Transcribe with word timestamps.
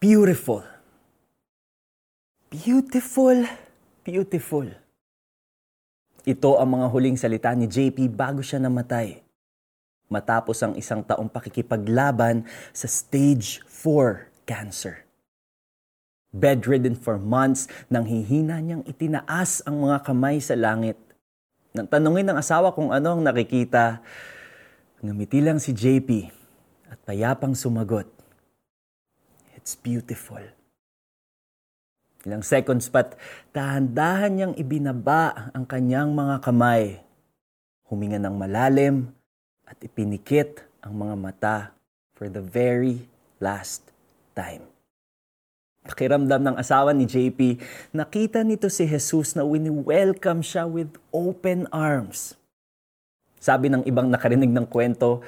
Beautiful. 0.00 0.64
Beautiful, 2.48 3.44
beautiful. 4.00 4.64
Ito 6.24 6.56
ang 6.56 6.80
mga 6.80 6.86
huling 6.88 7.20
salita 7.20 7.52
ni 7.52 7.68
JP 7.68 8.08
bago 8.08 8.40
siya 8.40 8.64
namatay. 8.64 9.20
Matapos 10.08 10.56
ang 10.64 10.72
isang 10.80 11.04
taong 11.04 11.28
pakikipaglaban 11.28 12.48
sa 12.72 12.88
stage 12.88 13.60
4 13.68 14.48
cancer. 14.48 15.04
Bedridden 16.32 16.96
for 16.96 17.20
months, 17.20 17.68
nang 17.92 18.08
hihina 18.08 18.56
niyang 18.56 18.88
itinaas 18.88 19.60
ang 19.68 19.84
mga 19.84 20.00
kamay 20.00 20.40
sa 20.40 20.56
langit. 20.56 20.96
Nang 21.76 21.84
tanungin 21.84 22.24
ng 22.24 22.40
asawa 22.40 22.72
kung 22.72 22.88
ano 22.88 23.20
ang 23.20 23.20
nakikita, 23.20 24.00
ngumiti 25.04 25.44
lang 25.44 25.60
si 25.60 25.76
JP 25.76 26.32
at 26.88 26.96
payapang 27.04 27.52
sumagot. 27.52 28.19
It's 29.60 29.76
beautiful. 29.76 30.40
Ilang 32.24 32.40
seconds 32.40 32.88
pat, 32.88 33.12
dahan-dahan 33.52 34.32
niyang 34.32 34.54
ibinaba 34.56 35.52
ang 35.52 35.68
kanyang 35.68 36.16
mga 36.16 36.40
kamay. 36.40 37.04
Huminga 37.92 38.16
ng 38.16 38.40
malalim 38.40 39.12
at 39.68 39.76
ipinikit 39.84 40.64
ang 40.80 40.96
mga 40.96 41.14
mata 41.20 41.56
for 42.16 42.32
the 42.32 42.40
very 42.40 43.04
last 43.36 43.92
time. 44.32 44.64
Pakiramdam 45.84 46.40
ng 46.40 46.56
asawa 46.56 46.96
ni 46.96 47.04
JP, 47.04 47.60
nakita 47.92 48.40
nito 48.40 48.72
si 48.72 48.88
Jesus 48.88 49.36
na 49.36 49.44
wini-welcome 49.44 50.40
siya 50.40 50.64
with 50.64 50.96
open 51.12 51.68
arms. 51.68 52.36
Sabi 53.36 53.68
ng 53.68 53.84
ibang 53.84 54.08
nakarinig 54.08 54.52
ng 54.52 54.64
kwento, 54.68 55.20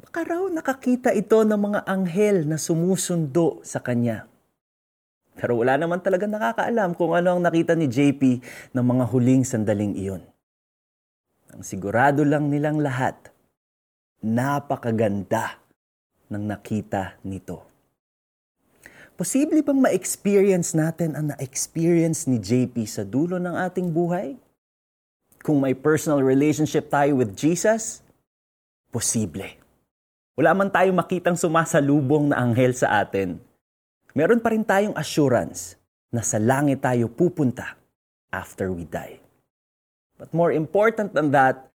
baka 0.00 0.24
raw 0.26 0.42
nakakita 0.50 1.14
ito 1.14 1.42
ng 1.42 1.60
mga 1.60 1.80
anghel 1.86 2.46
na 2.46 2.58
sumusundo 2.58 3.62
sa 3.66 3.82
kanya. 3.82 4.26
Pero 5.34 5.58
wala 5.58 5.74
naman 5.74 5.98
talaga 5.98 6.30
nakakaalam 6.30 6.94
kung 6.94 7.12
ano 7.18 7.34
ang 7.34 7.42
nakita 7.42 7.74
ni 7.74 7.90
JP 7.90 8.22
ng 8.70 8.84
mga 8.86 9.04
huling 9.10 9.42
sandaling 9.42 9.98
iyon. 9.98 10.22
Ang 11.54 11.62
sigurado 11.66 12.22
lang 12.22 12.50
nilang 12.50 12.78
lahat, 12.78 13.14
napakaganda 14.22 15.58
ng 16.30 16.42
nakita 16.46 17.18
nito. 17.26 17.66
Posible 19.14 19.62
bang 19.62 19.78
ma-experience 19.78 20.74
natin 20.74 21.14
ang 21.14 21.30
na-experience 21.30 22.26
ni 22.26 22.42
JP 22.42 22.82
sa 22.82 23.06
dulo 23.06 23.38
ng 23.38 23.54
ating 23.54 23.94
buhay? 23.94 24.34
Kung 25.38 25.62
may 25.62 25.78
personal 25.78 26.18
relationship 26.18 26.90
tayo 26.90 27.22
with 27.22 27.38
Jesus, 27.38 28.02
posible. 28.90 29.63
Wala 30.34 30.50
man 30.50 30.66
tayong 30.66 30.98
makitang 30.98 31.38
sumasalubong 31.38 32.34
na 32.34 32.42
anghel 32.42 32.74
sa 32.74 32.98
atin. 32.98 33.38
Meron 34.18 34.42
pa 34.42 34.50
rin 34.50 34.66
tayong 34.66 34.94
assurance 34.98 35.78
na 36.10 36.26
sa 36.26 36.42
langit 36.42 36.82
tayo 36.82 37.06
pupunta 37.06 37.78
after 38.34 38.74
we 38.74 38.82
die. 38.82 39.22
But 40.18 40.34
more 40.34 40.50
important 40.50 41.14
than 41.14 41.30
that, 41.34 41.70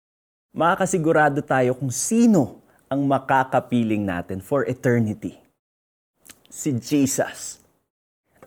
makakasigurado 0.57 1.45
tayo 1.45 1.77
kung 1.77 1.93
sino 1.93 2.61
ang 2.89 3.05
makakapiling 3.05 4.01
natin 4.01 4.41
for 4.41 4.65
eternity 4.65 5.37
si 6.49 6.73
Jesus. 6.81 7.61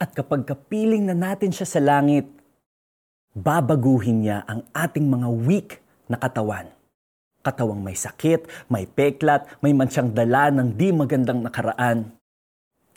At 0.00 0.16
kapag 0.16 0.48
kapiling 0.48 1.06
na 1.06 1.14
natin 1.14 1.54
siya 1.54 1.68
sa 1.68 1.78
langit, 1.78 2.26
babaguhin 3.36 4.26
niya 4.26 4.42
ang 4.48 4.66
ating 4.74 5.06
mga 5.06 5.28
weak 5.46 5.78
na 6.10 6.18
katawan. 6.18 6.66
Katawang 7.40 7.80
may 7.80 7.96
sakit, 7.96 8.68
may 8.68 8.84
peklat, 8.84 9.48
may 9.64 9.72
mansyang 9.72 10.12
dala 10.12 10.52
ng 10.52 10.76
di 10.76 10.92
magandang 10.92 11.40
nakaraan. 11.40 12.12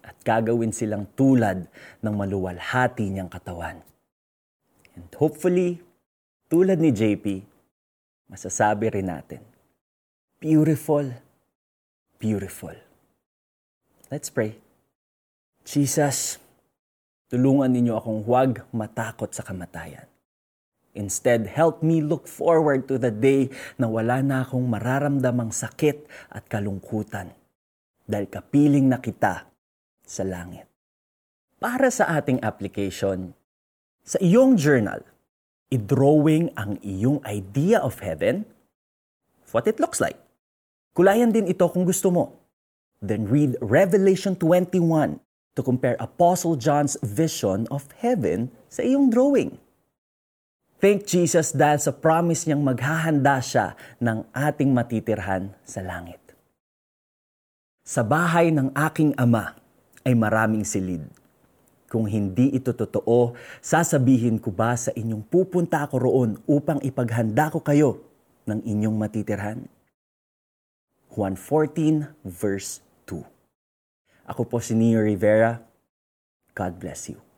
At 0.03 0.19
gagawin 0.19 0.75
silang 0.75 1.07
tulad 1.15 1.63
ng 2.03 2.13
maluwalhati 2.13 3.07
niyang 3.07 3.31
katawan. 3.31 3.79
And 4.99 5.07
hopefully, 5.15 5.79
tulad 6.51 6.77
ni 6.77 6.91
JP, 6.91 7.25
masasabi 8.27 8.93
rin 8.93 9.09
natin, 9.09 9.41
beautiful, 10.43 11.07
beautiful. 12.19 12.75
Let's 14.11 14.29
pray. 14.29 14.59
Jesus, 15.63 16.37
tulungan 17.31 17.71
ninyo 17.71 17.97
akong 17.97 18.21
huwag 18.27 18.67
matakot 18.75 19.31
sa 19.31 19.41
kamatayan. 19.41 20.12
Instead, 20.93 21.49
help 21.49 21.81
me 21.81 22.05
look 22.05 22.29
forward 22.29 22.85
to 22.85 23.01
the 23.01 23.09
day 23.09 23.49
na 23.81 23.89
wala 23.89 24.21
na 24.21 24.45
akong 24.45 24.61
mararamdamang 24.69 25.49
sakit 25.49 26.05
at 26.29 26.45
kalungkutan 26.45 27.33
dahil 28.05 28.29
kapiling 28.29 28.85
na 28.85 29.01
kita 29.01 29.49
sa 30.05 30.21
langit. 30.21 30.69
Para 31.57 31.89
sa 31.89 32.13
ating 32.13 32.43
application, 32.45 33.33
sa 34.05 34.21
iyong 34.21 34.53
journal, 34.53 35.01
i-drawing 35.73 36.53
ang 36.53 36.77
iyong 36.85 37.23
idea 37.25 37.81
of 37.81 38.03
heaven, 38.03 38.45
what 39.49 39.65
it 39.65 39.81
looks 39.81 39.97
like. 39.97 40.19
Kulayan 40.93 41.33
din 41.33 41.49
ito 41.49 41.65
kung 41.73 41.89
gusto 41.89 42.13
mo. 42.13 42.37
Then 43.01 43.25
read 43.25 43.57
Revelation 43.63 44.37
21 44.37 45.17
to 45.57 45.61
compare 45.65 45.97
Apostle 45.97 46.53
John's 46.53 46.99
vision 47.01 47.65
of 47.73 47.89
heaven 47.97 48.53
sa 48.69 48.85
iyong 48.85 49.09
drawing. 49.09 49.62
Thank 50.83 51.07
Jesus 51.07 51.55
dahil 51.55 51.79
sa 51.79 51.95
promise 51.95 52.43
niyang 52.43 52.59
maghahanda 52.59 53.39
siya 53.39 53.79
ng 54.03 54.27
ating 54.35 54.67
matitirhan 54.67 55.55
sa 55.63 55.79
langit. 55.79 56.19
Sa 57.87 58.03
bahay 58.03 58.51
ng 58.51 58.67
aking 58.75 59.15
ama 59.15 59.55
ay 60.03 60.11
maraming 60.11 60.67
silid. 60.67 61.07
Kung 61.87 62.03
hindi 62.03 62.51
ito 62.51 62.75
totoo, 62.75 63.31
sasabihin 63.63 64.43
ko 64.43 64.51
ba 64.51 64.75
sa 64.75 64.91
inyong 64.91 65.23
pupunta 65.23 65.87
ako 65.87 65.95
roon 66.03 66.31
upang 66.51 66.83
ipaghanda 66.83 67.47
ko 67.47 67.63
kayo 67.63 68.03
ng 68.43 68.59
inyong 68.67 68.99
matitirhan? 68.99 69.63
Juan 71.15 71.39
14 71.39 72.11
verse 72.27 72.83
2 73.07 73.23
ako 74.23 74.47
po 74.47 74.57
si 74.63 74.71
Neo 74.71 75.03
Rivera. 75.03 75.59
God 76.55 76.79
bless 76.79 77.11
you. 77.11 77.32